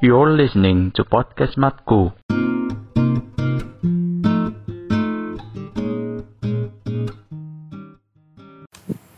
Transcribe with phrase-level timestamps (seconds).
[0.00, 2.12] You're listening to Podcast Matku.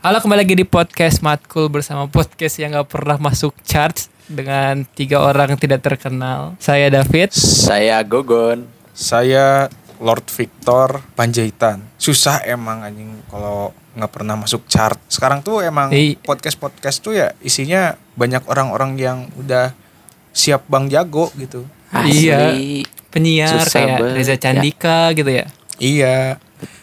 [0.03, 5.22] Halo kembali lagi di podcast Matkul bersama podcast yang gak pernah masuk charts dengan tiga
[5.22, 6.58] orang tidak terkenal.
[6.58, 7.30] Saya David.
[7.38, 8.66] Saya Gogon.
[8.90, 9.70] Saya
[10.02, 11.86] Lord Victor Panjaitan.
[11.94, 14.98] Susah emang anjing kalau nggak pernah masuk chart.
[15.06, 19.70] Sekarang tuh emang I- podcast-podcast tuh ya isinya banyak orang-orang yang udah
[20.32, 21.62] siap bang jago gitu.
[21.88, 22.27] Asli.
[22.27, 22.40] Iya.
[23.09, 25.45] Penyiar Susah kayak banget, Reza Candika gitu ya.
[25.77, 26.40] Iya.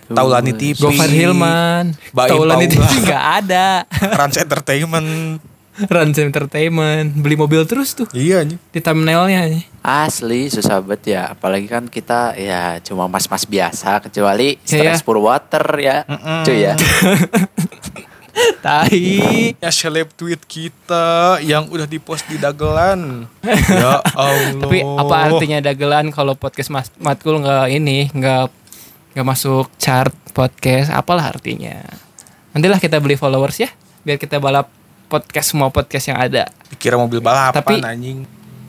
[0.08, 0.74] Taulani TV.
[0.76, 1.94] Gofar Hilman.
[2.10, 3.02] Baim Taulan itu Paula.
[3.02, 3.68] nggak ada.
[4.18, 5.10] Rans Entertainment.
[5.80, 7.10] Rans Entertainment.
[7.16, 8.60] Beli mobil terus tuh Iya anjing.
[8.60, 9.64] di thumbnailnya.
[9.80, 11.22] Asli susah banget ya.
[11.32, 15.06] Apalagi kan kita ya cuma mas-mas biasa kecuali Iya, stress ya.
[15.06, 15.98] Purwater ya.
[16.44, 16.74] Cuy ya.
[18.66, 19.06] Tai.
[19.58, 23.26] Ya seleb tweet kita yang udah dipost di dagelan.
[23.80, 24.60] ya Allah.
[24.60, 28.46] Tapi apa artinya dagelan kalau podcast Mas Matkul nggak ini nggak
[29.16, 30.92] nggak masuk chart podcast?
[30.94, 31.82] Apalah artinya?
[32.54, 33.70] Nantilah kita beli followers ya,
[34.04, 34.70] biar kita balap
[35.10, 36.50] podcast semua podcast yang ada.
[36.70, 38.20] Dikira mobil balapan Tapi- anjing.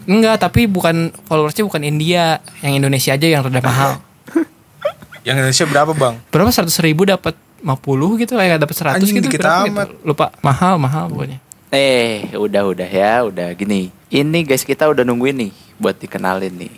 [0.08, 3.92] Enggak, tapi bukan followersnya bukan India, yang Indonesia aja yang rada mahal.
[5.28, 6.14] Yang Indonesia berapa bang?
[6.32, 9.26] Berapa seratus ribu dapat 50 gitu, kayak dapat 100 Anjing, gitu.
[9.28, 9.88] dikit berapa amat.
[9.92, 10.06] gitu.
[10.06, 11.38] Lupa, mahal mahal pokoknya.
[11.70, 13.94] Eh, udah udah ya, udah gini.
[14.10, 16.74] Ini guys kita udah nungguin nih buat dikenalin nih.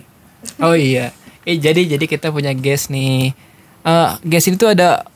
[0.60, 1.16] Oh iya.
[1.42, 3.32] Eh jadi jadi kita punya guest nih.
[3.82, 5.08] Eh guest ini tuh ada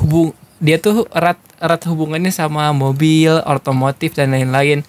[0.00, 4.80] hubung dia tuh erat erat hubungannya sama mobil, otomotif dan lain-lain.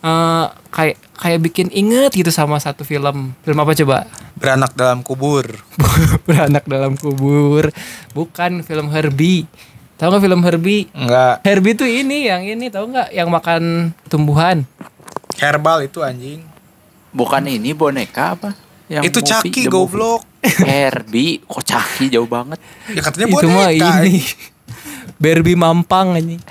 [0.00, 3.36] Eh kayak kayak bikin inget gitu sama satu film.
[3.44, 4.08] Film apa coba?
[4.40, 5.44] Beranak dalam kubur.
[6.26, 7.68] Beranak dalam kubur.
[8.16, 9.44] Bukan film Herbie.
[10.02, 10.90] Tahu nggak film Herbie?
[10.98, 11.46] Enggak.
[11.46, 14.66] Herbie tuh ini yang ini tahu nggak yang makan tumbuhan.
[15.38, 16.42] Herbal itu anjing.
[17.14, 18.50] Bukan ini boneka apa?
[18.90, 20.26] Yang itu Caki goblok.
[20.66, 22.58] Herbie, kok Caki jauh banget.
[22.90, 23.54] Ya katanya itu boneka.
[23.54, 23.70] mah
[24.02, 24.18] ini.
[25.22, 26.42] Barbie mampang anjing.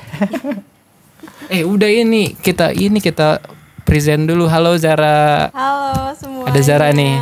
[1.51, 3.43] eh udah ini kita ini kita
[3.83, 6.47] present dulu halo Zara Halo semua.
[6.47, 7.19] Ada Zara nih.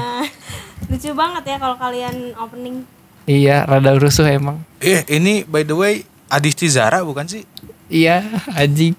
[0.94, 2.86] Lucu banget ya kalau kalian opening.
[3.30, 7.44] iya rada rusuh emang Eh ini by the way Adisti Zara bukan sih?
[7.90, 8.22] iya
[8.62, 8.94] anjing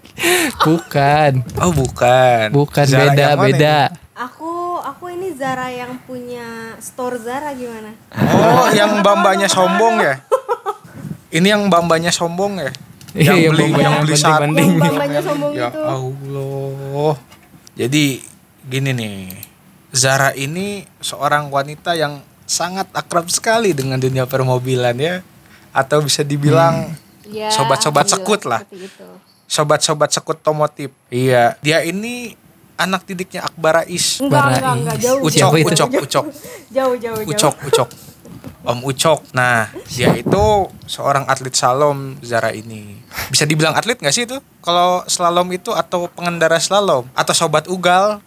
[0.58, 2.50] bukan Oh bukan.
[2.50, 3.76] bukan Zara beda yang mana beda
[4.20, 6.44] Aku aku ini Zara yang punya
[6.76, 7.88] store Zara gimana?
[7.88, 8.28] ini?
[8.36, 10.20] Oh yang bambanya sombong ya?
[11.30, 12.68] Ini yang bambanya sombong ya?
[13.10, 14.44] Iya, Yang yang beli bambanya yang beli satu.
[14.44, 15.80] Yang bambanya sombong Ya itu.
[15.80, 17.14] Allah.
[17.74, 18.04] Jadi
[18.62, 19.18] gini nih.
[19.90, 25.24] Zara ini seorang wanita yang sangat akrab sekali dengan dunia permobilan ya.
[25.72, 26.92] Atau bisa dibilang
[27.30, 28.62] Ya, Sobat-sobat sekut lah.
[29.46, 30.90] sobat-sobat sekut tomotif.
[31.08, 32.34] Iya, dia ini
[32.76, 34.18] anak didiknya Akbar Rais.
[34.18, 34.56] Enggak, Barais.
[34.56, 35.20] enggak, enggak jauh.
[35.20, 35.66] Ucok, itu?
[35.68, 36.24] ucok, ucok,
[36.76, 37.26] Jauh, jauh, jauh.
[37.26, 37.88] ucok, ucok.
[38.60, 39.24] Om Ucok.
[39.32, 40.44] Nah, dia itu
[40.84, 42.92] seorang atlet slalom Zara ini.
[43.26, 44.36] Bisa dibilang atlet gak sih itu?
[44.60, 48.20] Kalau slalom itu atau pengendara slalom atau sobat ugal?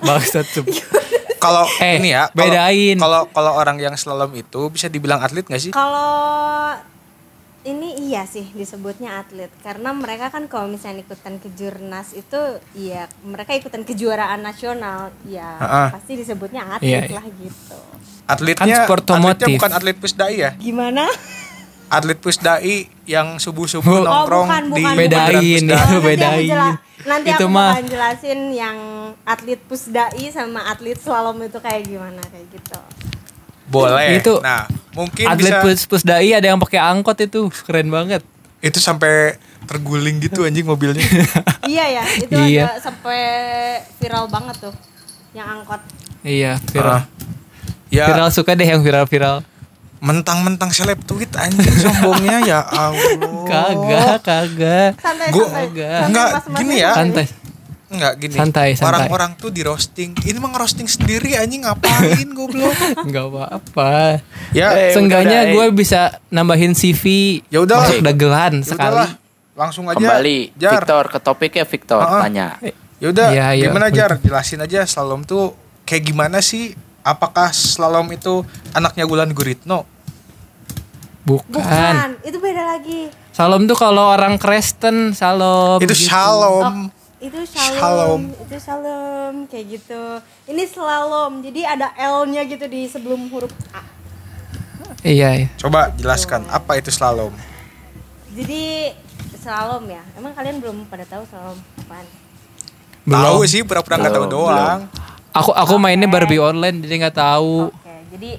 [0.00, 0.62] Bangsat tuh
[1.42, 2.96] Kalau Eh, ini ya, kalau- bedain.
[2.96, 5.72] Kalau kalau orang yang slalom itu bisa dibilang atlet gak sih?
[5.72, 6.76] Kalau
[7.62, 12.40] ini iya sih disebutnya atlet karena mereka kan kalau misalnya ikutan kejurnas itu
[12.72, 15.84] ya mereka ikutan kejuaraan nasional ya Ha-ha.
[15.92, 17.14] pasti disebutnya Iya, atlet iya.
[17.14, 17.78] lah gitu.
[18.24, 19.46] Atletnya, Kan sport atletnya otomotif.
[19.52, 20.50] bukan atlet pusdai ya?
[20.56, 21.04] Gimana?
[21.88, 24.94] Atlet pusdai yang subuh-subuh Oh, nongkrong bukan, di bukan.
[24.94, 25.66] Bedain, bundaran itu Pusdai.
[25.66, 26.46] Oh, nanti aku bedain.
[26.46, 28.78] jela- nanti Itu aku mah- jelasin yang
[29.22, 32.80] atlet pusdai sama atlet slalom itu kayak gimana kayak gitu.
[33.70, 34.18] Boleh.
[34.18, 38.20] Itu nah, mungkin atlet bisa pus pusdai ada yang pakai angkot itu keren banget
[38.60, 41.00] itu sampai terguling gitu anjing mobilnya.
[41.64, 42.68] iya ya, itu Iya.
[42.68, 43.20] ada sampai
[43.96, 44.74] viral banget tuh
[45.30, 45.80] yang angkot.
[46.20, 47.04] iya viral Ah.
[47.88, 49.40] ya, viral suka deh yang viral-viral
[49.98, 53.14] mentang-mentang seleb tweet anjing sombongnya ya Allah.
[53.46, 56.02] kagak kagak Santai Gua- santai.
[56.02, 56.28] Enggak.
[56.56, 56.90] Gini ya.
[56.92, 57.24] santai
[57.90, 58.32] Enggak gini.
[58.32, 58.86] Santai, santai.
[59.02, 60.14] Orang-orang tuh di roasting.
[60.16, 62.70] Ini mah ngerosting sendiri anjing ngapain goblok.
[63.02, 67.04] nggak apa-apa ya, Eh, Seenggaknya gue bisa nambahin CV
[67.46, 67.82] Ya udah.
[67.84, 68.94] masuk dagelan ya sekali.
[68.94, 69.10] udahlah.
[69.52, 69.98] Langsung aja.
[69.98, 70.72] Kembali Jar.
[70.78, 72.22] Victor ke topiknya Victor Ha-ha.
[72.22, 72.46] tanya.
[72.96, 73.90] Ya udah, Iya, iya, gimana.
[73.90, 74.16] Jar?
[74.16, 76.72] Jelasin aja slalom tuh kayak gimana sih?
[77.00, 79.82] Apakah slalom itu anaknya Gulan Guritno?
[81.20, 81.52] Bukan.
[81.52, 83.10] Bukan, itu beda lagi.
[83.30, 85.78] Salom tuh kalau orang Kristen salom.
[85.78, 86.06] itu gitu.
[86.06, 86.88] shalom.
[87.20, 87.76] Itu Shalom.
[87.76, 90.02] shalom, itu shalom kayak gitu.
[90.48, 93.84] Ini slalom, jadi ada L-nya gitu di sebelum huruf A.
[95.04, 95.48] Iya, iya.
[95.60, 97.28] Coba jelaskan apa itu slalom?
[98.32, 98.88] Jadi
[99.36, 100.00] slalom ya.
[100.16, 102.08] Emang kalian belum pada tahu slalom apaan?
[103.04, 103.48] Tahu Belum.
[103.48, 104.80] sih pura-pura nggak tahu Belum, doang.
[105.36, 107.68] Aku aku mainnya Barbie online jadi nggak tahu.
[107.68, 108.30] Oke, jadi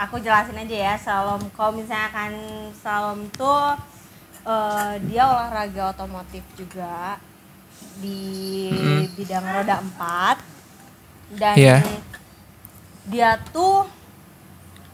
[0.00, 1.42] aku jelasin aja ya slalom.
[1.52, 2.32] Kalau misalkan
[2.72, 3.76] slalom tuh
[4.44, 7.20] eh, dia olahraga otomotif juga
[7.96, 8.72] di
[9.16, 10.36] bidang roda empat
[11.32, 11.76] dan Iya.
[13.08, 13.88] dia tuh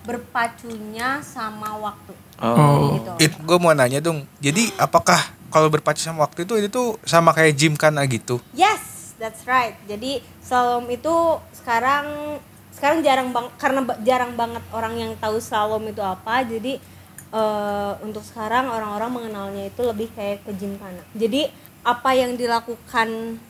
[0.03, 2.13] berpacunya sama waktu.
[2.43, 2.99] Oh.
[2.99, 3.11] Gitu.
[3.23, 4.27] It, gue mau nanya dong.
[4.43, 5.19] Jadi apakah
[5.53, 8.43] kalau berpacu sama waktu itu itu sama kayak gym kana gitu?
[8.57, 9.79] Yes, that's right.
[9.87, 11.15] Jadi slalom itu
[11.55, 12.39] sekarang
[12.75, 16.43] sekarang jarang bang karena jarang banget orang yang tahu slalom itu apa.
[16.43, 16.83] Jadi
[17.31, 21.07] eh, untuk sekarang orang-orang mengenalnya itu lebih kayak ke gymkhana.
[21.15, 21.47] Jadi
[21.83, 23.09] apa yang dilakukan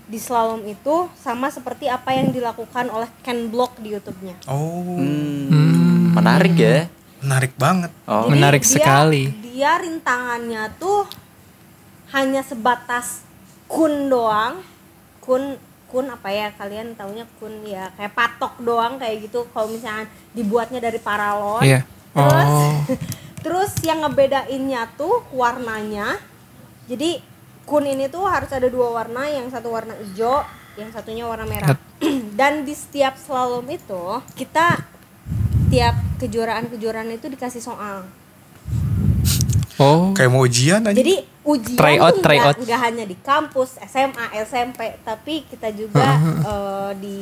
[0.08, 4.40] di slalom itu sama seperti apa yang dilakukan oleh Ken Block di YouTube-nya.
[4.46, 6.88] Oh, Hmm, menarik ya.
[7.20, 7.92] menarik banget.
[8.02, 8.26] Oh.
[8.26, 9.22] Jadi Menarik dia- sekali.
[9.44, 11.06] Dia rintangannya tuh
[12.10, 13.22] hanya sebatas
[13.66, 14.58] kun doang.
[15.20, 15.54] Kun
[15.86, 20.80] kun apa ya kalian taunya kun ya kayak patok doang kayak gitu kalau misalnya dibuatnya
[20.80, 21.60] dari paralon.
[21.62, 21.84] Iya.
[22.10, 22.74] Terus Oh.
[23.44, 26.16] terus yang ngebedainnya tuh warnanya.
[26.84, 27.22] Jadi
[27.62, 30.42] kun ini tuh harus ada dua warna, yang satu warna hijau,
[30.74, 31.76] yang satunya warna merah.
[32.38, 34.02] Dan di setiap slalom itu
[34.34, 34.82] kita
[35.68, 38.04] tiap kejuaraan-kejuaraan itu dikasih soal.
[39.76, 40.12] Oh.
[40.12, 40.94] Kayak mau ujian aja.
[40.94, 42.54] Jadi ujian Try out, try out.
[42.54, 46.06] nggak hanya di kampus, SMA, SMP, tapi kita juga
[46.52, 47.18] eh, di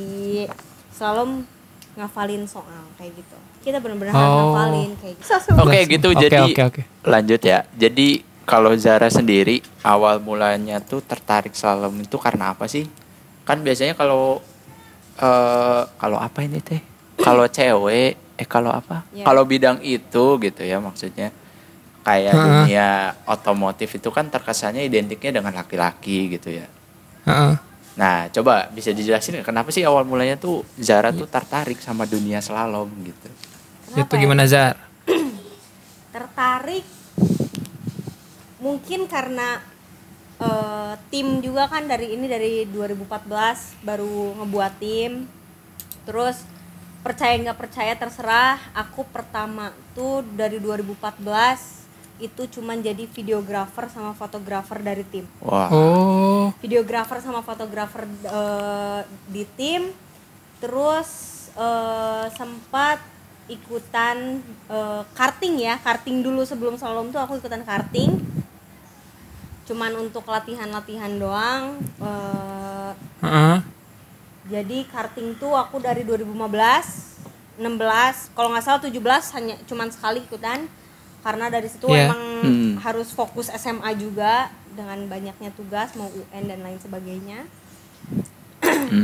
[0.90, 1.46] slalom
[1.94, 3.36] ngafalin soal kayak gitu.
[3.60, 4.52] Kita benar-benar Oh.
[4.52, 5.52] ngafalin kayak gitu.
[5.56, 6.82] Oke gitu Oke, jadi oke, oke.
[7.06, 7.58] lanjut ya.
[7.70, 8.08] Jadi
[8.50, 12.90] kalau Zara sendiri awal mulanya tuh tertarik slalom itu karena apa sih?
[13.46, 14.42] Kan biasanya kalau
[15.22, 16.82] eh kalau apa ini teh?
[17.22, 19.06] Kalau cewek eh kalau apa?
[19.14, 19.22] Ya.
[19.22, 21.30] Kalau bidang itu gitu ya maksudnya.
[22.02, 22.44] Kayak Heeh.
[22.66, 22.88] dunia
[23.28, 26.66] otomotif itu kan terkesannya identiknya dengan laki-laki gitu ya.
[27.30, 27.54] Heeh.
[28.00, 32.88] Nah, coba bisa dijelasin kenapa sih awal mulanya tuh Zara tuh tertarik sama dunia slalom
[33.04, 33.28] gitu?
[33.94, 34.20] Itu Kenapa ya?
[34.24, 34.74] gimana Zar?
[36.14, 36.99] tertarik
[38.60, 39.58] mungkin karena
[40.40, 45.26] eh, tim juga kan dari ini dari 2014 baru ngebuat tim.
[46.04, 46.44] Terus
[47.00, 48.60] percaya nggak percaya terserah.
[48.76, 51.80] Aku pertama tuh dari 2014
[52.20, 55.24] itu cuman jadi videografer sama fotografer dari tim.
[55.40, 55.72] Wah.
[55.72, 56.52] Oh.
[56.60, 59.02] videografer sama fotografer eh,
[59.32, 59.88] di tim.
[60.60, 61.08] Terus
[61.56, 63.00] eh, sempat
[63.48, 65.80] ikutan eh, karting ya.
[65.80, 68.20] Karting dulu sebelum slalom tuh aku ikutan karting
[69.70, 72.90] cuman untuk latihan-latihan doang eh,
[73.22, 73.56] Heeh.
[74.50, 76.34] jadi karting tuh aku dari 2015
[77.54, 80.66] 16 kalau nggak salah 17 hanya cuman sekali ikutan
[81.20, 82.10] karena dari situ Iya.
[82.10, 82.72] emang Hmm.
[82.80, 87.44] harus fokus SMA juga dengan banyaknya tugas mau UN dan lain sebagainya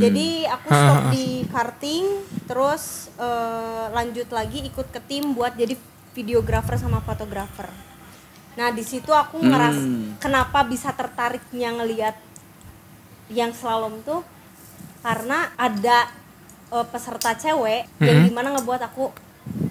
[0.01, 2.05] jadi aku stop di karting
[2.45, 5.77] terus eh, lanjut lagi ikut ke tim buat jadi
[6.11, 7.69] videografer sama fotografer
[8.57, 10.17] nah di situ aku ngeras Hmm.
[10.17, 12.17] kenapa bisa tertariknya ngelihat
[13.29, 14.25] yang slalom tuh
[14.99, 16.09] karena ada
[16.67, 18.25] eh, peserta cewek yang Mhm.
[18.25, 19.13] di mana ngebuat aku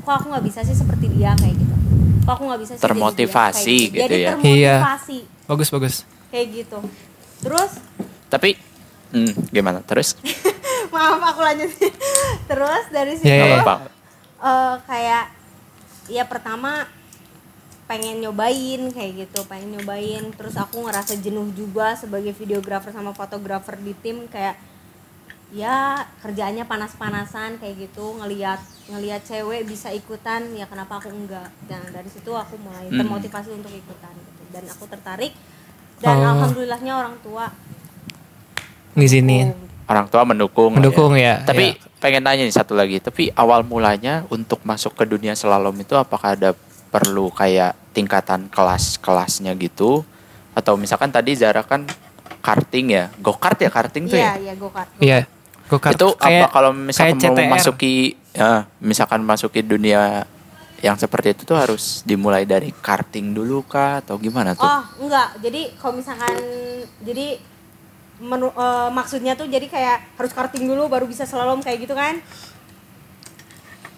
[0.00, 1.74] kok aku nggak bisa sih seperti dia kayak gitu
[2.22, 4.32] kok aku nggak bisa sih jadi dia, Termotivasi kayak gitu jadi ya.
[4.32, 5.94] termotivasi Bagus bagus.
[6.28, 6.78] kayak gitu
[7.38, 7.72] terus
[8.26, 8.58] Tapi
[9.08, 9.78] hmm, gimana?
[9.82, 10.16] Terus?
[10.88, 11.68] maaf aku lanjut
[12.50, 13.56] terus dari situ Iya, iya, iya.
[13.60, 13.74] apa-apa.
[14.40, 15.24] eh, kayak
[16.08, 16.86] ya pertama
[17.86, 23.78] pengen nyobain kayak gitu pengen nyobain terus aku ngerasa jenuh juga sebagai videografer sama fotografer
[23.78, 24.58] di tim kayak
[25.54, 28.58] ya kerjaannya panas-panasan kayak gitu ngelihat
[28.90, 32.98] ngelihat cewek bisa ikutan ya kenapa aku enggak dan dari situ aku mulai Hmm.
[32.98, 35.30] termotivasi untuk ikutan gitu dan aku tertarik
[36.02, 36.34] dan Oh.
[36.34, 37.54] alhamdulillahnya orang tua
[38.96, 39.52] Ngizinin.
[39.86, 40.72] Orang tua mendukung.
[40.72, 42.00] lah Mendukung ya, Tapi ya.
[42.02, 42.98] pengen nanya nih satu lagi.
[42.98, 46.56] Tapi awal mulanya untuk masuk ke dunia slalom itu apakah ada
[46.96, 50.00] perlu kayak tingkatan kelas-kelasnya gitu?
[50.52, 51.84] Atau misalkan tadi Zara kan
[52.40, 54.48] karting ya, go kart ya karting tuh iya ya?
[54.48, 55.20] iya go kart Iya.
[55.66, 55.98] Go-kart.
[55.98, 57.50] itu apa kalau misalkan mau CTR.
[57.50, 57.94] masuki
[58.30, 60.22] ya misalkan masuki dunia
[60.78, 64.62] yang seperti itu tuh harus dimulai dari karting dulu kah atau gimana tuh?
[64.62, 66.38] Oh enggak, jadi kalau misalkan
[67.02, 67.42] jadi
[68.22, 72.22] menu, eh, maksudnya tuh jadi kayak harus karting dulu baru bisa slalom kayak gitu kan?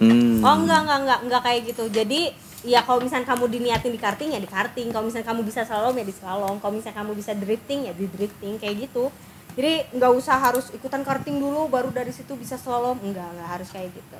[0.01, 0.41] Hmm.
[0.41, 1.85] Oh enggak enggak enggak enggak kayak gitu.
[1.93, 2.21] Jadi
[2.63, 5.95] ya kalau misalkan kamu diniatin di karting ya di karting, kalau misalkan kamu bisa slalom
[5.95, 9.11] ya di slalom, kalau misalkan kamu bisa drifting ya di drifting kayak gitu.
[9.55, 13.69] Jadi nggak usah harus ikutan karting dulu baru dari situ bisa slalom, enggak enggak harus
[13.71, 14.19] kayak gitu.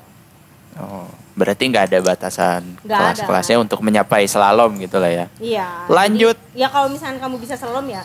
[0.79, 3.03] Oh, berarti nggak ada batasan Nggak ada.
[3.17, 5.25] kelas-kelasnya untuk menyapai slalom gitu lah ya?
[5.41, 5.67] Iya.
[5.89, 6.35] Lanjut.
[6.37, 8.03] jadi- ya kalau misalkan kamu bisa slalom ya.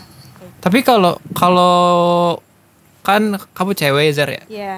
[0.59, 2.39] Tapi kalau kalau
[3.05, 4.43] kan kamu cewek Zar ya.
[4.49, 4.75] Iya.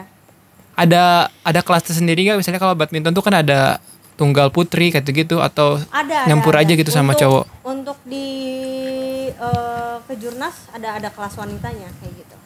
[0.76, 3.80] Ada ada kelas tersendiri nggak misalnya kalau badminton tuh kan ada
[4.16, 6.64] tunggal putri kayak gitu atau Ada, nyampur ada.
[6.64, 7.44] aja gitu sama Untuk- cowok.
[7.62, 8.26] Untuk di
[9.30, 12.36] eh, kejurnas ada ada kelas wanitanya kayak gitu.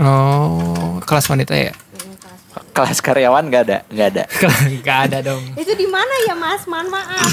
[0.00, 1.68] Oh, kelas wanita ya?
[1.74, 2.70] Mm, kelas wanita.
[2.72, 4.24] Kelas karyawan nggak ada, nggak ada.
[4.86, 5.42] Gak ada dong.
[5.60, 6.64] Itu di mana ya Mas?
[6.64, 7.32] Mohon maaf.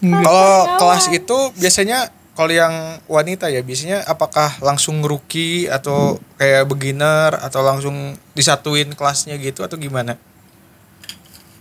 [0.00, 0.48] Kalau
[0.80, 2.72] kelas itu biasanya kalau yang
[3.06, 9.76] wanita ya biasanya apakah langsung rookie atau kayak beginner atau langsung disatuin kelasnya gitu atau
[9.76, 10.16] gimana?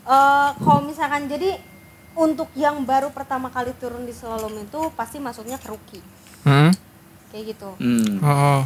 [0.04, 1.62] Eh, kalau misalkan jadi
[2.14, 6.04] untuk yang baru pertama kali turun di slalom itu pasti masuknya ke rookie
[6.42, 6.74] Hmm?
[7.30, 7.70] kayak gitu.
[7.78, 8.18] Hmm.
[8.20, 8.62] Oh.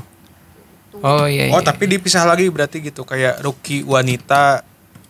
[0.96, 1.51] Oh iya.
[1.51, 1.62] Oh iya.
[1.62, 4.63] tapi dipisah lagi berarti gitu kayak rookie wanita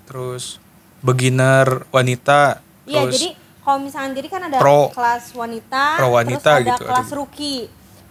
[0.03, 0.57] terus
[0.99, 3.29] beginner wanita Iya, terus jadi
[3.61, 7.15] kalau misalkan jadi kan ada Pro- kelas wanita, pro wanita terus ada gitu, kelas ada-
[7.15, 7.61] rookie.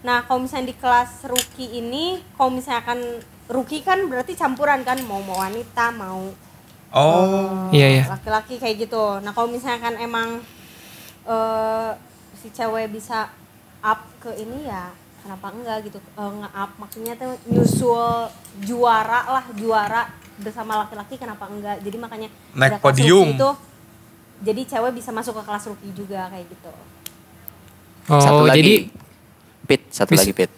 [0.02, 2.98] Nah, kalau misalnya di kelas rookie ini, kalau misalkan
[3.46, 6.30] rookie kan berarti campuran kan, mau mau wanita, mau
[6.94, 8.04] oh Iya iya.
[8.06, 9.18] laki-laki kayak gitu.
[9.18, 10.38] Nah, kalau misalkan emang
[11.24, 11.90] eh
[12.34, 13.32] si cewek bisa
[13.80, 18.28] up ke ini ya kenapa enggak gitu Eh, nge-up maksudnya tuh nyusul
[18.60, 20.04] juara lah juara
[20.36, 23.32] bersama laki-laki kenapa enggak jadi makanya Naik podium.
[23.32, 23.50] itu
[24.42, 26.72] jadi cewek bisa masuk ke kelas rookie juga kayak gitu
[28.04, 28.74] Oh satu lagi, jadi
[29.64, 30.50] Pit, satu Bis- lagi Pit.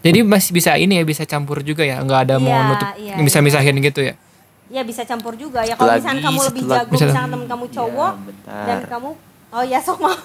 [0.00, 3.14] jadi masih bisa ini ya bisa campur juga ya nggak ada mau Iya, nutup iya,
[3.18, 3.44] bisa iya.
[3.44, 4.14] misahin gitu ya.
[4.68, 8.12] Ya bisa campur juga ya kalau misalkan kamu lebih jago Bisa- misalkan temen kamu cowok
[8.12, 8.64] Ya, bentar.
[8.64, 9.10] dan kamu
[9.48, 10.16] oh ya sok mau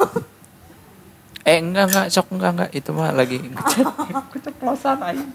[1.42, 3.38] Eh enggak enggak, sok enggak enggak, itu mah lagi
[4.34, 5.26] keceplosan aja.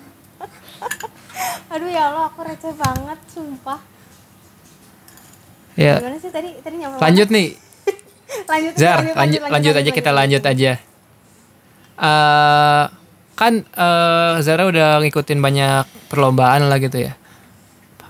[1.67, 3.81] aduh ya Allah aku receh banget sumpah
[5.75, 5.99] Ya.
[5.99, 7.49] gimana sih tadi tadi nyampe Lanjut nih,
[8.49, 10.73] lanjut Zar, lanjut lanjut aja kita lanjut aja.
[11.97, 12.85] Eh
[13.35, 17.13] kan eh Zara udah ngikutin banyak perlombaan lah gitu ya.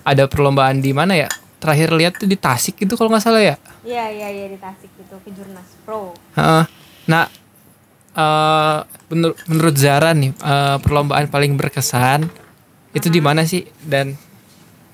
[0.06, 1.26] Ada perlombaan di mana ya?
[1.58, 3.56] Terakhir lihat tuh di Tasik gitu kalau nggak salah ya.
[3.82, 6.14] Iya iya iya di Tasik gitu ke Jurnas Pro.
[6.38, 6.64] Heeh.
[7.06, 7.26] Nah,
[8.14, 8.78] eh
[9.10, 12.30] menurut menurut Zara nih eh, perlombaan paling berkesan
[12.92, 14.14] itu di mana sih dan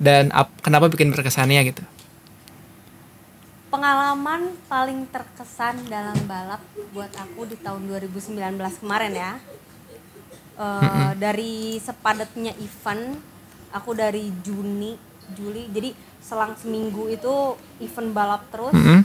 [0.00, 1.84] dan ap- kenapa bikin berkesannya gitu?
[3.68, 6.60] Pengalaman paling terkesan dalam balap
[6.92, 8.36] buat aku di tahun 2019
[8.80, 9.32] kemarin ya.
[10.58, 13.16] Eh, Dari sepadatnya event,
[13.72, 14.94] aku dari Juni,
[15.32, 18.72] Juli, jadi selang seminggu itu event balap terus.
[18.76, 19.02] Mm-mm.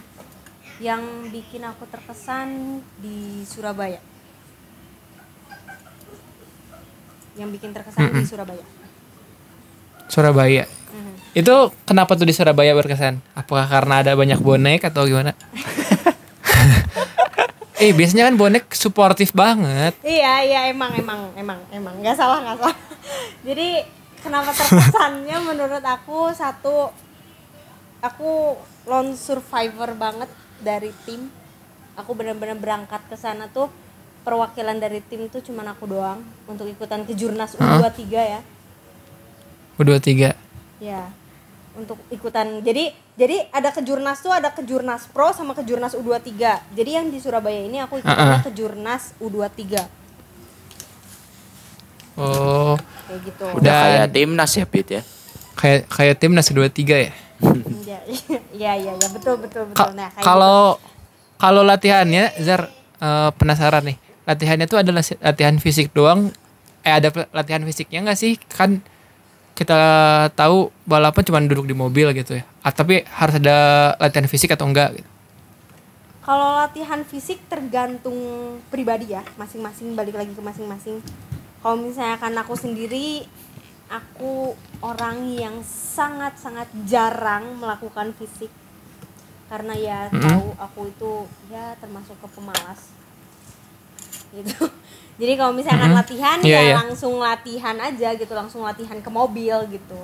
[0.77, 3.97] Yang bikin aku terkesan di Surabaya.
[7.33, 8.65] Yang bikin terkesan di Surabaya.
[10.07, 10.63] Surabaya.
[10.67, 11.13] Mhm.
[11.33, 13.19] Itu kenapa tuh di Surabaya berkesan?
[13.33, 15.33] Apakah karena ada banyak bonek atau gimana?
[17.77, 19.93] eh biasanya kan bonek suportif banget.
[20.01, 22.77] Iya iya emang emang emang emang nggak salah nggak salah.
[23.47, 23.81] Jadi
[24.21, 26.91] kenapa terkesannya menurut aku satu
[28.01, 28.57] aku
[28.87, 30.29] lone survivor banget
[30.61, 31.29] dari tim.
[31.97, 33.73] Aku benar-benar berangkat ke sana tuh
[34.21, 38.41] perwakilan dari tim tuh cuman aku doang untuk ikutan ke Jurnas U23 ya.
[39.81, 40.37] Udah tiga.
[40.77, 41.09] Ya.
[41.73, 42.61] Untuk ikutan.
[42.61, 46.33] Jadi jadi ada kejurnas tuh ada kejurnas pro sama kejurnas U23.
[46.73, 48.45] Jadi yang di Surabaya ini aku ikutannya Uh-uh.
[48.45, 50.06] kejurnas U23
[52.17, 52.73] Oh,
[53.05, 53.45] kayak gitu.
[53.53, 55.01] Udah Dan- kayak timnas ya Pit ya.
[55.53, 57.11] kayak kayak timnas dua tiga ya.
[57.87, 59.77] Iya, iya, iya, betul, betul, betul.
[59.77, 60.81] Ka- Nah, kalau
[61.37, 63.97] kalau latihannya Zar eh, penasaran nih.
[64.25, 66.33] Latihannya tuh ada lasi- latihan fisik doang.
[66.81, 68.35] Eh ada latihan fisiknya nggak sih?
[68.49, 68.81] Kan
[69.53, 69.77] kita
[70.33, 72.43] tahu balapan cuma duduk di mobil gitu ya.
[72.59, 73.57] Ah, tapi harus ada
[73.97, 75.05] latihan fisik atau enggak gitu.
[75.05, 75.09] gitu.
[76.19, 78.17] kalau latihan fisik tergantung
[78.67, 80.99] pribadi ya, masing-masing balik lagi ke masing-masing.
[81.67, 83.27] Kalau misalkan aku sendiri,
[83.91, 88.47] aku orang yang sangat-sangat jarang melakukan fisik
[89.51, 91.11] karena ya tahu aku itu
[91.51, 92.87] ya termasuk ke pemalas
[94.31, 94.63] gitu.
[95.19, 96.75] Jadi kalau misalkan latihan Iya, ya iya.
[96.87, 99.99] langsung latihan aja gitu, langsung latihan ke mobil gitu.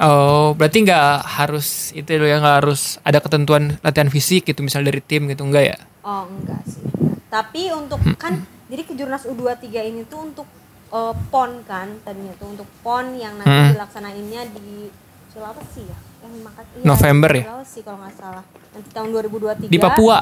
[0.00, 4.80] Oh, berarti nggak harus itu loh ya nggak harus ada ketentuan latihan fisik gitu misal
[4.80, 5.78] dari tim gitu enggak ya?
[6.00, 6.80] Oh enggak sih.
[7.28, 8.40] Tapi untuk kan
[8.72, 10.48] jadi kejurnas U23 ini tuh untuk
[10.92, 13.72] eh, PON kan tadinya tuh untuk PON yang nanti Hmm.
[13.74, 14.92] dilaksanainnya di
[15.32, 15.98] Sulawesi ya.
[16.22, 17.44] Yang makan iya, November di ya?
[17.48, 18.44] Sulawesi kalau nggak salah.
[18.76, 19.72] Nanti tahun 2023.
[19.72, 20.18] Di Papua.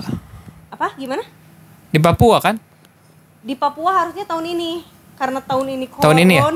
[0.71, 0.87] Apa?
[0.95, 1.23] Gimana?
[1.91, 2.57] Di Papua kan?
[3.43, 4.73] Di Papua harusnya tahun ini.
[5.19, 6.05] Karena tahun ini corona.
[6.07, 6.49] Tahun ini ya?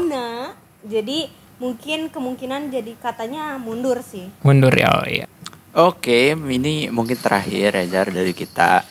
[0.85, 1.19] Jadi
[1.59, 4.31] mungkin kemungkinan jadi katanya mundur sih.
[4.47, 4.89] Mundur ya.
[4.95, 5.27] Oh, iya.
[5.75, 8.87] Oke, ini mungkin terakhir Rejar dari kita.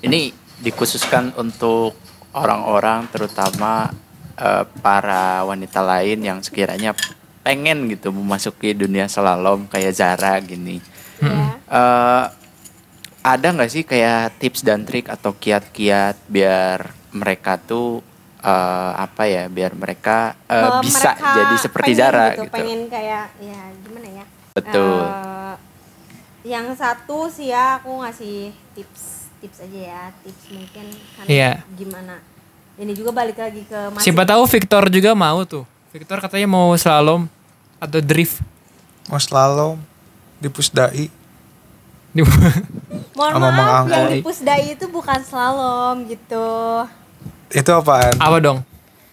[0.00, 0.32] Ini
[0.64, 1.92] dikhususkan untuk
[2.32, 3.92] orang-orang terutama
[4.36, 6.92] eh, para wanita lain yang sekiranya
[7.40, 10.82] pengen gitu memasuki dunia slalom kayak Zara gini.
[11.16, 11.56] ya.
[11.66, 12.24] eh
[13.22, 18.02] ada nggak sih kayak tips dan trik atau kiat-kiat biar mereka tuh
[18.38, 22.52] eh, apa ya biar mereka Bahwa bisa mereka jadi seperti pengen Zara gitu, gitu.
[22.52, 25.02] pengen kayak ya gimana ya Betul.
[25.04, 25.54] Eh,
[26.46, 29.02] yang satu sih ya aku ngasih tips
[29.36, 31.52] tips aja ya tips mungkin kan Iya.
[31.74, 32.22] gimana
[32.76, 35.64] ini juga balik lagi ke masing- Siapa tahu Victor juga mau tuh.
[35.90, 37.24] Victor katanya mau slalom
[37.76, 38.40] atau drift.
[39.06, 39.80] Mau slalom
[40.36, 41.08] di pusdai.
[42.16, 46.48] mohon sama Mang maaf yang di pusdai itu bukan slalom gitu
[47.50, 48.16] Itu apaan?
[48.16, 48.58] Apa dong?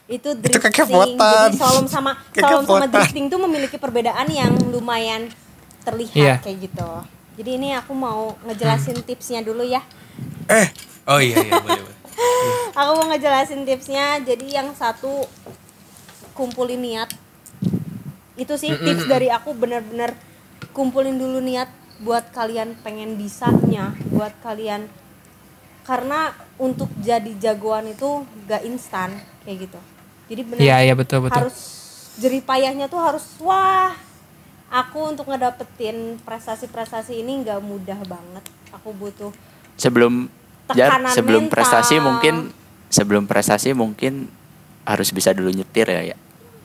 [0.06, 1.48] itu Itu drifting kekepotan.
[1.50, 5.32] jadi slalom sama slalom sama drifting tuh memiliki perbedaan yang lumayan
[5.82, 6.36] terlihat Iya.
[6.40, 6.90] kayak gitu
[7.36, 9.84] jadi ini aku mau ngejelasin tipsnya dulu ya
[10.46, 10.68] Eh,
[11.08, 11.98] oh iya iya boleh boleh.
[12.80, 14.22] aku mau ngejelasin tipsnya.
[14.22, 15.26] Jadi yang satu
[16.34, 17.10] kumpulin niat.
[18.34, 20.18] Itu sih tips dari aku bener-bener
[20.74, 21.70] kumpulin dulu niat
[22.02, 24.90] buat kalian pengen bisanya buat kalian.
[25.84, 29.80] Karena untuk jadi jagoan itu gak instan kayak gitu.
[30.32, 31.46] Jadi bener Iya, iya betul betul.
[31.46, 31.58] harus
[32.18, 33.92] jeripayahnya tuh harus wah
[34.74, 38.44] aku untuk ngedapetin prestasi-prestasi ini nggak mudah banget.
[38.74, 39.30] Aku butuh
[39.78, 40.32] sebelum
[40.66, 41.54] Tekanan sebelum mental.
[41.54, 42.36] prestasi mungkin
[42.88, 44.32] sebelum prestasi mungkin
[44.84, 46.18] harus bisa dulu nyetir ya ya.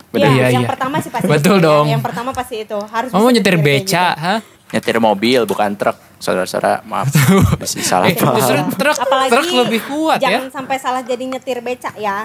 [0.09, 0.69] Iya, Iya, yang iya.
[0.69, 1.67] pertama sih pasti Betul itu ya.
[1.69, 1.85] dong.
[1.87, 3.11] Yang pertama pasti itu harus.
[3.11, 4.25] Kamu nyetir beca, gitu.
[4.25, 4.38] hah?
[4.69, 5.97] Nyetir mobil bukan truk.
[6.19, 7.12] Saudara-saudara, maaf.
[7.61, 8.35] Bisa salah Eh, paham.
[8.35, 10.50] justru truk, Apalagi truk lebih kuat jangan ya.
[10.50, 12.25] sampai salah jadi nyetir beca ya.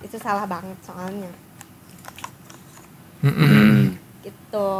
[0.00, 1.30] Itu salah banget soalnya.
[3.20, 3.94] Hmm.
[4.20, 4.70] Gitu.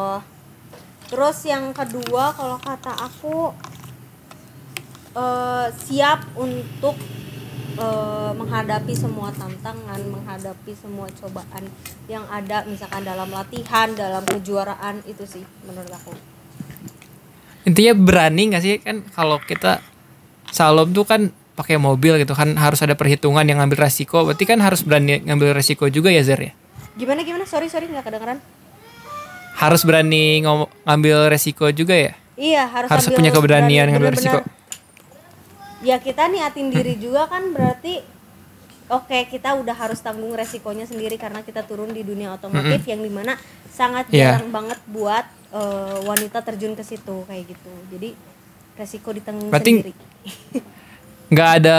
[1.07, 3.53] Terus yang kedua kalau kata aku
[5.13, 6.97] eh, siap untuk
[7.75, 11.65] eh, menghadapi semua tantangan, menghadapi semua cobaan
[12.07, 16.13] yang ada misalkan dalam latihan, dalam kejuaraan itu sih menurut aku.
[17.63, 19.79] Intinya berani gak sih kan kalau kita
[20.51, 24.27] slalom tuh kan pakai mobil gitu kan harus ada perhitungan yang ngambil resiko.
[24.27, 26.53] Berarti kan harus berani ngambil resiko juga ya Zer ya.
[26.93, 27.47] Gimana gimana?
[27.47, 28.43] Sorry sorry nggak kedengeran.
[29.55, 32.13] Harus berani ngom- ngambil resiko juga ya.
[32.35, 34.43] Iya harus Harus ambil punya keberanian berani, ngambil bener-bener.
[34.43, 34.62] resiko.
[35.83, 37.99] Ya kita niatin diri juga kan berarti
[38.87, 43.11] oke kita udah harus tanggung resikonya sendiri karena kita turun di dunia otomotif yang di
[43.11, 43.35] mana
[43.69, 44.39] sangat Iya.
[44.39, 47.73] jarang banget buat eh, wanita terjun ke situ kayak gitu.
[47.91, 48.15] Jadi
[48.73, 49.93] resiko ditanggung Berarti sendiri.
[51.29, 51.79] nggak ada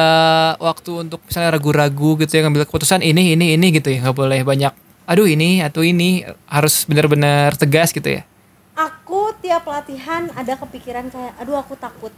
[0.59, 4.41] waktu untuk misalnya ragu-ragu gitu ya ngambil keputusan ini ini ini gitu ya nggak boleh
[4.41, 4.73] banyak
[5.05, 8.25] aduh ini atau ini harus benar-benar tegas gitu ya
[8.73, 12.09] Aku tiap latihan ada kepikiran kayak aduh aku takut.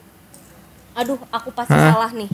[0.95, 1.93] Aduh aku pasti Hah?
[1.93, 2.31] salah nih.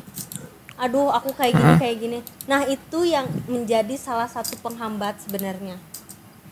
[0.78, 2.20] Aduh aku kayak gini kayak gini.
[2.46, 5.78] Nah, itu yang menjadi salah satu penghambat sebenarnya.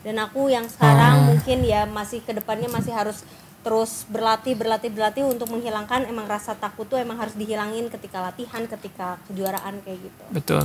[0.02, 1.26] Dan aku yang sekarang Oh.
[1.34, 3.22] mungkin ya masih ke depannya masih harus
[3.60, 8.64] terus berlatih berlatih berlatih untuk menghilangkan emang rasa takut tuh emang harus dihilangin ketika latihan,
[8.64, 10.24] ketika kejuaraan kayak gitu.
[10.32, 10.64] betul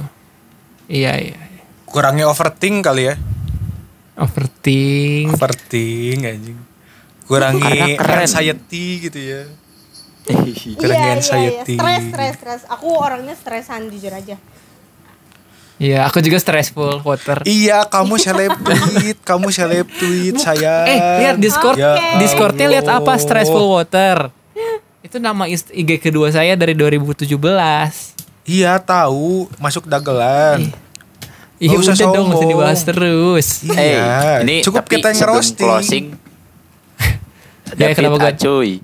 [0.86, 1.62] iya iya iya.
[1.84, 3.18] Kurangnya overthink kali ya.
[4.14, 6.58] overthink Overthink anjing.
[7.26, 9.42] Kurangi anxiety gitu ya.
[10.24, 11.14] Iya, Kurangi iya, iya.
[11.14, 11.74] anxiety.
[11.74, 12.62] Stres, stres, stres.
[12.66, 14.36] Aku orangnya stresan jujur aja.
[15.74, 17.42] Iya, aku juga stressful water.
[17.42, 20.86] Iya, kamu seleb tweet, kamu seleb tweet saya.
[20.86, 21.76] Eh, lihat Discord.
[21.76, 23.12] Ya Discordnya lihat apa?
[23.14, 24.30] Stressful water.
[25.02, 27.26] Itu nama IG kedua saya dari 2017.
[28.44, 30.72] Iya, tahu, masuk dagelan.
[31.56, 33.46] Iya usah udah dong, masih dibahas terus.
[33.66, 35.66] Eh, Iya, ini cukup tapi kita ngerosting.
[35.66, 36.06] closing.
[37.74, 38.78] Ya, kenapa gak- Acuy.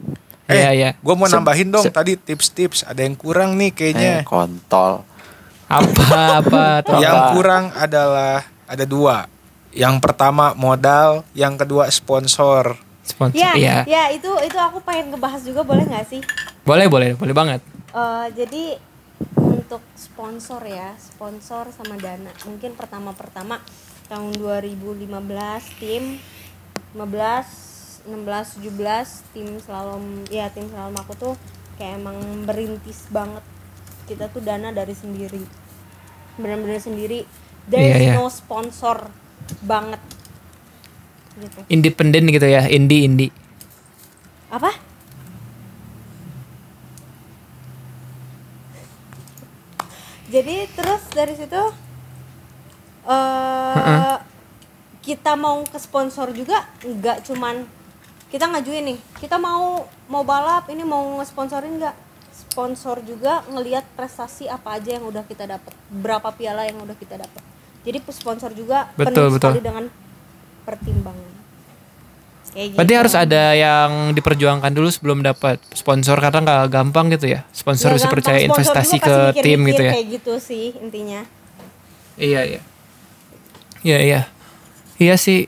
[0.50, 0.90] Eh, Iya, iya.
[0.96, 2.82] Gue mau nambahin dong se- tadi tips-tips.
[2.82, 4.12] Ada yang kurang nih Eh, kayaknya.
[4.22, 5.06] kontol.
[5.64, 6.62] Apa apa
[6.98, 7.30] yang apa?
[7.32, 8.36] kurang adalah
[8.66, 9.30] ada dua.
[9.70, 12.74] Yang pertama modal, yang kedua sponsor.
[13.00, 13.38] Sponsor.
[13.38, 13.76] Ya, Iya.
[13.86, 16.20] ya itu itu aku pengen ngebahas juga boleh nggak sih?
[16.62, 17.60] Boleh, boleh, boleh banget.
[17.88, 18.64] Eh, jadi
[19.36, 22.34] untuk sponsor ya, sponsor sama dana.
[22.42, 23.62] Mungkin pertama-pertama
[24.06, 25.06] tahun 2015
[25.78, 26.18] tim
[26.90, 27.69] 15
[28.08, 31.34] 16 17 tim slalom ya tim slalom aku tuh
[31.76, 33.44] kayak emang berintis banget.
[34.04, 35.44] Kita tuh dana dari sendiri.
[36.36, 37.24] Benar-benar sendiri.
[37.68, 38.14] There Iya, is iya.
[38.16, 39.12] no sponsor
[39.62, 40.00] banget.
[41.38, 41.58] Gitu.
[41.68, 43.30] Independen gitu ya, indie indie.
[44.50, 44.72] Apa?
[50.30, 51.62] Jadi terus dari situ
[53.10, 54.14] eh
[55.00, 57.66] kita mau ke sponsor juga nggak cuman
[58.30, 61.96] kita ngajuin nih kita mau mau balap ini mau ngesponsorin nggak
[62.30, 67.18] sponsor juga ngelihat prestasi apa aja yang udah kita dapat berapa piala yang udah kita
[67.18, 67.42] dapat
[67.82, 69.50] jadi sponsor juga Betul, penuh betul.
[69.50, 69.84] sekali dengan
[70.62, 71.30] pertimbangan
[72.50, 73.00] kayak Berarti gitu.
[73.06, 77.46] harus ada yang diperjuangkan dulu sebelum dapat sponsor karena nggak gampang gitu ya.
[77.54, 78.14] Sponsor Ya, bisa gampang.
[78.18, 79.92] percaya Sponsor investasi ke tim gitu ya.
[79.94, 81.22] kayak gitu sih intinya
[82.18, 82.60] Iya iya.
[83.80, 84.20] Iya iya.
[84.98, 85.46] Iya sih.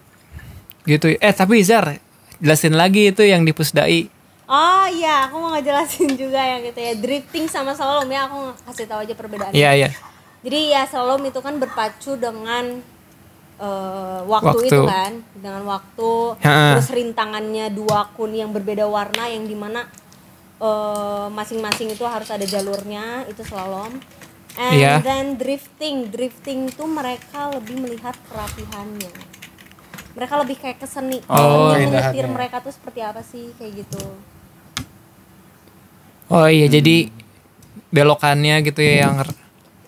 [0.87, 1.18] Gitu.
[1.18, 1.99] Eh tapi Zar,
[2.42, 4.11] jelasin lagi itu yang di Pusdai.
[4.44, 8.85] oh iya aku mau ngejelasin juga yang gitu ya drifting sama slalom ya aku kasih
[8.85, 9.88] tahu aja perbedaannya Iya iya.
[10.42, 12.83] Jadi ya slalom itu kan berpacu dengan
[13.57, 14.66] eh, waktu, Waktu.
[14.68, 16.74] itu kan, dengan waktu, Ha.
[16.74, 19.87] terus rintangannya dua kun yang berbeda warna yang di mana
[20.59, 24.02] eh, masing-masing itu harus ada jalurnya, itu slalom.
[24.52, 24.98] And Iya.
[25.00, 29.11] then drifting, drifting itu mereka lebih melihat kerapihannya.
[30.12, 31.18] Mereka lebih kayak ke seni.
[31.25, 31.72] Oh.
[31.72, 32.29] Seni menyetir Keindahannya.
[32.29, 34.05] mereka tuh seperti apa sih kayak gitu.
[36.29, 37.12] Oh iya jadi
[37.88, 39.20] belokannya gitu ya yang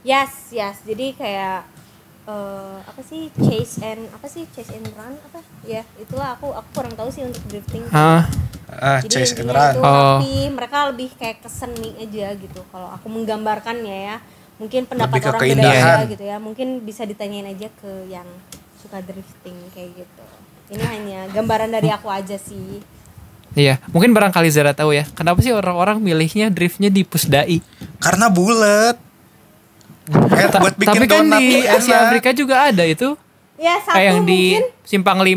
[0.04, 0.84] Yes, yes.
[0.84, 1.64] Jadi kayak
[2.24, 5.40] eh, apa sih chase and apa sih chase and run apa?
[5.64, 7.84] Ya itulah aku aku kurang tahu sih untuk drifting.
[7.90, 8.28] ah
[8.66, 9.72] Ah, Jadi chase and run.
[9.72, 10.18] itu Oh.
[10.18, 12.60] tapi mereka lebih kayak ke seni aja gitu.
[12.68, 14.16] Kalau aku menggambarkannya ya,
[14.56, 16.36] mungkin pendapat Lebih ke orang beda gitu ya.
[16.36, 18.26] Mungkin bisa ditanyain aja ke yang
[18.94, 20.24] suka drifting kayak gitu.
[20.70, 22.78] Ini hanya gambaran dari aku aja sih.
[23.58, 23.82] iya.
[23.90, 25.02] Mungkin barangkali Zara tahu ya.
[25.18, 27.58] Kenapa sih orang-orang milihnya driftnya di Pusdai?
[27.98, 28.94] Karena bulat.
[30.04, 32.12] Eh, buat bikin Tapi kan donat di Asia enak.
[32.12, 33.16] Afrika juga ada itu.
[33.56, 35.32] Ya satu Kayak yang di mungkin Simpang 5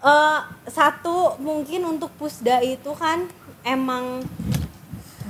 [0.00, 3.28] Eh, satu mungkin untuk pusda itu kan
[3.60, 4.24] emang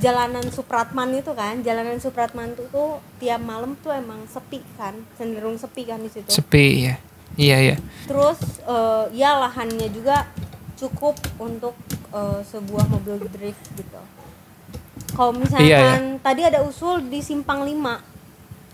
[0.01, 5.61] jalanan Supratman itu kan jalanan Supratman itu tuh tiap malam tuh emang sepi kan cenderung
[5.61, 6.97] sepi kan di situ sepi ya.
[7.39, 7.77] Iya iya.
[8.07, 10.27] terus eh, ya lahannya juga
[10.75, 11.75] cukup untuk
[12.11, 14.01] eh, sebuah mobil drift gitu
[15.15, 17.75] kalau misalkan Iya, tadi ada usul di simpang 5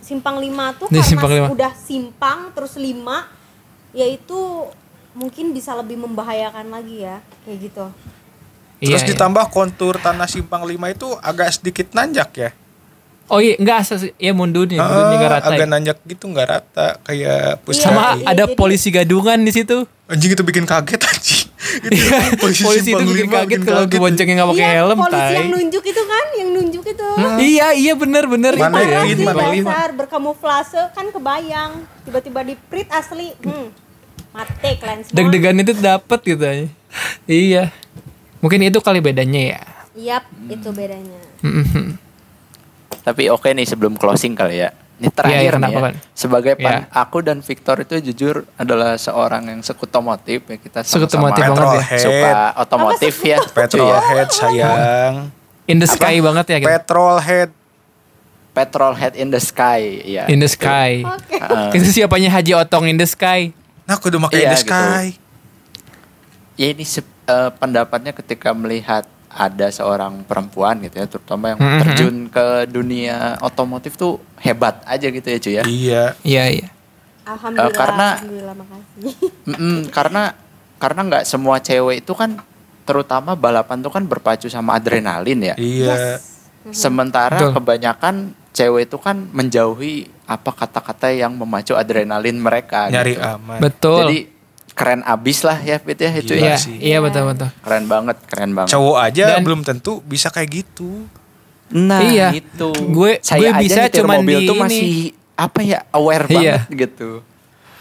[0.01, 1.47] simpang 5 tuh Di karena simpang lima.
[1.51, 2.87] udah simpang terus 5
[3.97, 4.39] yaitu
[5.17, 7.87] mungkin bisa lebih membahayakan lagi ya kayak gitu
[8.77, 9.11] Terus iya, iya.
[9.17, 12.51] ditambah kontur tanah simpang 5 itu agak sedikit nanjak ya.
[13.27, 15.49] Oh iya, enggak asal ya mundurnya, mundurnya nggak Ah, rata.
[15.51, 15.67] agak ya.
[15.69, 17.83] nanjak gitu nggak rata kayak pusat.
[17.85, 19.83] Sama Iya, ada jadi- polisi gadungan di situ.
[20.07, 21.45] Anjing itu bikin kaget anjing.
[21.83, 25.19] itu Iya, polisi, polisi itu bikin 5 kaget kalau boncengnya nggak pakai iya helm, polisi
[25.19, 25.35] tai.
[25.35, 29.01] yang nunjuk itu kan yang nunjuk itu Iya, iya benar benar itu Mana ya.
[29.05, 31.71] sih mana dasar berkamuflase kan kebayang
[32.07, 33.67] tiba-tiba di print asli hmm
[34.31, 36.69] mate kalian semua Deg-degan itu dapat gitu aja.
[37.27, 37.75] Iya.
[38.39, 39.63] Mungkin itu kali bedanya ya.
[39.97, 41.19] Yap, itu bedanya.
[41.41, 41.99] Mhm.
[43.07, 44.75] Tapi oke nih sebelum closing kali ya.
[44.97, 45.85] Ini terakhir Iya, iya, nih kenapa, ya.
[45.85, 45.95] Pan?
[46.11, 46.91] Sebagai pan- Iya.
[46.91, 51.99] aku dan Victor itu jujur adalah seorang yang sekutomotif ya kita Sekutomotif banget ya.
[52.01, 53.29] Suka otomotif ya.
[53.37, 53.39] ya.
[53.47, 55.15] Petrolhead sayang.
[55.69, 56.71] In the sky banget ya gitu.
[56.73, 57.51] Petrolhead.
[58.51, 60.25] Petrolhead in the sky ya.
[60.27, 61.05] In the sky.
[61.05, 61.37] Oke.
[61.37, 61.69] Heeh.
[61.77, 63.53] Itu siapanya Haji Otong in the sky.
[63.85, 64.73] Nah, aku udah pakai Iya, the gitu.
[64.75, 65.07] sky.
[66.57, 69.05] ya ini eh, pendapatnya ketika melihat
[69.37, 75.23] ada seorang perempuan gitu ya terutama yang terjun ke dunia otomotif tuh hebat aja gitu
[75.23, 75.65] ya cuy ya.
[75.65, 76.05] Iya.
[76.25, 76.69] Iya, iya.
[77.27, 79.13] Alhamdulillah, Eh, karena- alhamdulillah makasih.
[79.45, 80.23] Mm-mm, karena
[80.77, 82.41] karena nggak semua cewek itu kan
[82.83, 85.55] terutama balapan tuh kan berpacu sama adrenalin ya.
[85.59, 86.17] Iya.
[86.71, 87.53] Sementara Betul.
[87.55, 88.15] kebanyakan
[88.51, 92.89] cewek itu kan menjauhi apa kata-kata yang memacu adrenalin mereka.
[92.89, 93.23] Nyari gitu.
[93.23, 93.59] aman.
[93.61, 93.99] Betul.
[94.03, 94.19] Jadi
[94.77, 96.47] keren abis lah ya Fit ya itu Iya ya.
[96.47, 96.77] Iya, sih.
[96.79, 97.49] iya betul betul.
[97.59, 98.71] Keren banget, keren banget.
[98.71, 101.09] Cowok aja Dan- belum tentu bisa kayak gitu.
[101.69, 102.29] Nah, Iya.
[102.31, 102.71] itu.
[102.87, 104.63] Gue- Saya gue bisa cuman mobil di tuh ini.
[104.63, 104.93] masih
[105.35, 106.37] apa ya aware Iya.
[106.63, 107.11] banget gitu.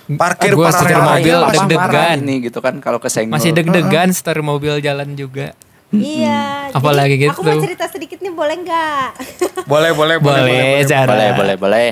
[0.08, 2.18] Parkir paralel setir mobil Papa deg-degan.
[2.20, 3.36] ini gitu kan kalau kesenggol.
[3.36, 5.52] Masih deg-degan setir mobil jalan juga.
[5.92, 6.70] Iya.
[6.70, 7.32] jadi Apalagi gitu.
[7.32, 9.08] Aku mau cerita sedikit nih boleh nggak?
[9.66, 10.82] Boleh, boleh, boleh, Boleh, boleh.
[10.84, 11.08] Zara.
[11.08, 11.88] Boleh, boleh, boleh.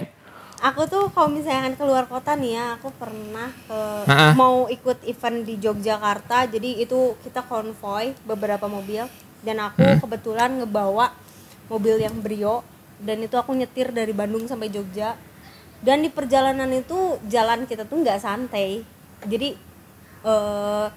[0.64, 4.32] Aku tuh kalau misalkan keluar kota nih ya, aku pernah ke Ha-ha.
[4.34, 6.48] mau ikut event di Yogyakarta.
[6.48, 9.04] Jadi itu kita konvoy beberapa mobil
[9.44, 10.00] dan aku Hmm.
[10.00, 11.12] kebetulan ngebawa
[11.68, 12.64] mobil yang Brio
[13.04, 15.20] dan itu aku nyetir dari Bandung sampai Jogja.
[15.84, 18.88] Dan di perjalanan itu jalan kita tuh nggak santai.
[19.28, 19.60] Jadi
[20.24, 20.88] eh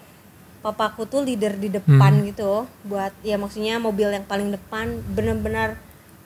[0.62, 2.26] papaku tuh leader di depan Hmm.
[2.26, 5.78] gitu buat ya maksudnya mobil yang paling depan bener-bener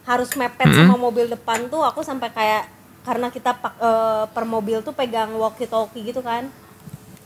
[0.04, 0.88] harus mepet Hmm.
[0.88, 2.64] sama mobil depan tuh aku sampai kayak
[3.00, 6.48] karena kita pak, eh, per mobil tuh pegang walkie talkie gitu kan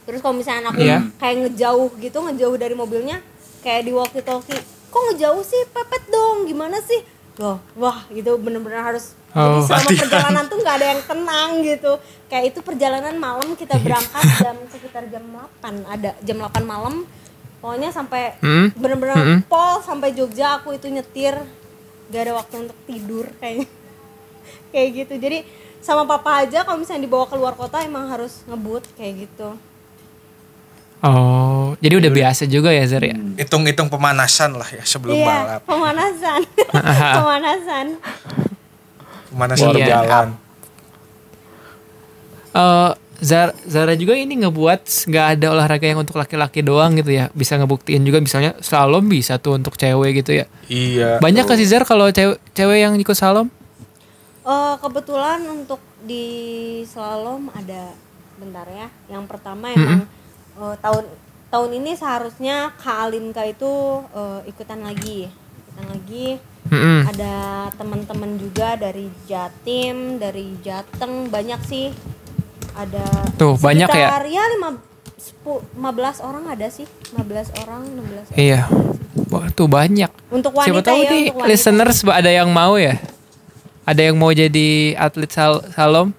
[0.04, 1.00] terus kalau misalnya aku Iya.
[1.16, 3.18] kayak ngejauh gitu ngejauh dari mobilnya
[3.60, 7.00] kayak di walkie talkie kok ngejauh sih pepet dong gimana sih
[7.34, 9.58] loh wah gitu bener-bener harus jadi Oh.
[9.60, 10.00] selama Latihan.
[10.00, 11.92] perjalanan tuh nggak ada yang tenang gitu
[12.24, 15.42] kayak itu perjalanan malam kita berangkat jam sekitar jam 8
[15.84, 17.02] ada jam 8 malam
[17.58, 18.70] pokoknya sampai Hmm.
[18.72, 19.40] bener-bener Hmm.
[19.42, 21.34] pol sampai Jogja aku itu nyetir
[22.06, 23.66] gak ada waktu untuk tidur kayaknya
[24.74, 25.46] kayak gitu jadi
[25.78, 29.54] sama papa aja kalau misalnya dibawa keluar kota emang harus ngebut kayak gitu
[31.04, 33.16] Oh, jadi udah biasa juga ya Zer ya?
[33.36, 35.60] Hitung-hitung pemanasan lah ya sebelum iya balap.
[35.68, 36.40] pemanasan
[37.12, 37.86] pemanasan
[39.28, 39.74] Pemanasan Iya.
[39.76, 40.28] berjalan.
[42.54, 47.28] Eh, Zara, Zara juga ini ngebuat nggak ada olahraga yang untuk laki-laki doang gitu ya.
[47.32, 50.46] Bisa ngebuktiin juga misalnya slalom bisa tuh untuk cewek gitu ya.
[50.68, 51.20] Iya.
[51.20, 53.52] Banyak kasih Zar kalau cewek, cewek yang ikut slalom?
[54.44, 56.24] Eh, kebetulan untuk di
[56.84, 57.96] slalom ada
[58.36, 58.92] bentar ya.
[59.08, 60.04] Yang pertama emang
[60.60, 61.04] eh, tahun
[61.48, 63.72] tahun ini seharusnya Kak Alinka itu
[64.12, 66.26] eh, ikutan lagi, ikutan lagi.
[66.64, 67.08] Mm-mm.
[67.08, 67.34] Ada
[67.76, 71.88] teman-teman juga dari Jatim, dari Jateng banyak sih.
[72.74, 73.04] Ada
[73.40, 74.08] Tuh, banyak ya?
[74.12, 74.68] sekitar ya lima,
[75.14, 78.36] sepu- 15 orang ada sih, 15 orang, 16 orang.
[78.36, 78.60] Iya.
[79.30, 80.10] Wah, tuh banyak.
[80.28, 81.48] Untuk Siapa wanita tahu ya, nih untuk wanita.
[81.48, 82.98] listeners ada yang mau ya?
[83.84, 86.10] Ada yang mau jadi atlet sal- slalom?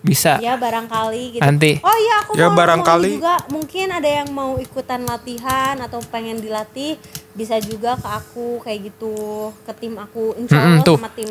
[0.00, 0.40] Bisa.
[0.40, 1.42] Ya barangkali gitu.
[1.42, 1.76] Nanti.
[1.78, 3.20] Oh iya aku Ya, mau barangkali.
[3.20, 6.96] juga mungkin ada yang mau ikutan latihan atau pengen dilatih
[7.30, 9.12] bisa juga ke aku kayak gitu
[9.60, 10.96] ke tim aku insya Allah tuh.
[10.96, 11.30] sama tim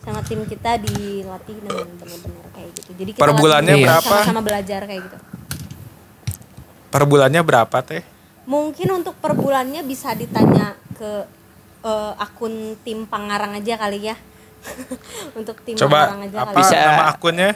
[0.00, 2.90] sama tim kita dilatih dengan benar-benar kayak gitu.
[2.94, 4.04] Jadi kita Per bulannya sama- berapa?
[4.04, 5.18] Sama-sama belajar kayak gitu.
[6.90, 8.02] Per bulannya berapa teh?
[8.44, 11.24] Mungkin untuk per bulannya bisa ditanya ke
[11.80, 14.16] eh, akun tim Pangarang aja kali ya.
[15.38, 16.56] untuk tim Coba aja apa kali.
[16.60, 16.76] Bisa.
[16.76, 17.50] nama akunnya?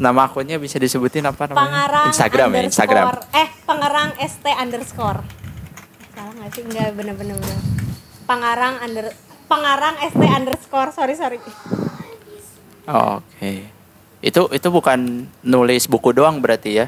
[0.00, 1.60] Nama akunnya bisa disebutin apa namanya?
[1.60, 3.06] Pangarang Instagram ya, Instagram.
[3.36, 5.20] Eh, Pangarang ST underscore.
[6.16, 6.62] Salah nggak sih?
[6.64, 7.36] Enggak bener-bener.
[7.36, 7.58] bener.
[8.24, 9.06] Pangarang under
[9.44, 10.90] Pangarang ST underscore.
[10.94, 11.38] Sorry sorry.
[12.88, 13.68] Oh, Oke.
[14.20, 16.86] Itu itu bukan nulis buku doang berarti ya?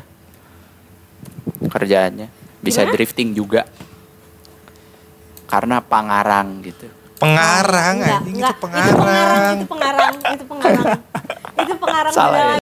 [1.68, 2.28] Kerjaannya.
[2.62, 2.92] Bisa Gimana?
[2.96, 3.62] drifting juga.
[5.50, 8.50] Karena pangarang gitu pengarang enggak, anjing enggak.
[8.50, 8.90] itu pengarang.
[8.90, 10.98] Itu pengarang, itu pengarang, itu pengarang.
[11.62, 12.58] itu pengarang Salah ya.